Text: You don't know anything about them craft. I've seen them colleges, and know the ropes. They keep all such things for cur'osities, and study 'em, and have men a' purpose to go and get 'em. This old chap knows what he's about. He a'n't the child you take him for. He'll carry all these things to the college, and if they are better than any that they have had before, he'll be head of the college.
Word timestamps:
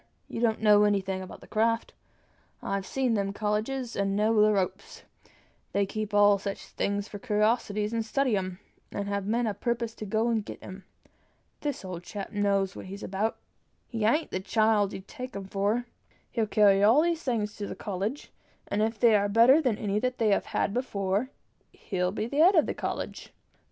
You 0.27 0.41
don't 0.41 0.63
know 0.63 0.83
anything 0.83 1.21
about 1.21 1.41
them 1.41 1.49
craft. 1.51 1.93
I've 2.63 2.87
seen 2.87 3.13
them 3.13 3.33
colleges, 3.33 3.95
and 3.95 4.15
know 4.15 4.41
the 4.41 4.51
ropes. 4.51 5.03
They 5.73 5.85
keep 5.85 6.11
all 6.11 6.39
such 6.39 6.65
things 6.65 7.07
for 7.07 7.19
cur'osities, 7.19 7.93
and 7.93 8.03
study 8.03 8.35
'em, 8.35 8.57
and 8.91 9.07
have 9.07 9.27
men 9.27 9.45
a' 9.45 9.53
purpose 9.53 9.93
to 9.97 10.05
go 10.07 10.29
and 10.29 10.43
get 10.43 10.57
'em. 10.63 10.85
This 11.59 11.85
old 11.85 12.01
chap 12.01 12.31
knows 12.31 12.75
what 12.75 12.87
he's 12.87 13.03
about. 13.03 13.37
He 13.89 14.03
a'n't 14.03 14.31
the 14.31 14.39
child 14.39 14.91
you 14.91 15.01
take 15.05 15.35
him 15.35 15.45
for. 15.45 15.85
He'll 16.31 16.47
carry 16.47 16.81
all 16.81 17.03
these 17.03 17.21
things 17.21 17.55
to 17.57 17.67
the 17.67 17.75
college, 17.75 18.31
and 18.67 18.81
if 18.81 18.99
they 18.99 19.15
are 19.15 19.29
better 19.29 19.61
than 19.61 19.77
any 19.77 19.99
that 19.99 20.17
they 20.17 20.29
have 20.29 20.45
had 20.45 20.73
before, 20.73 21.29
he'll 21.73 22.11
be 22.11 22.27
head 22.27 22.55
of 22.55 22.65
the 22.65 22.73
college. 22.73 23.33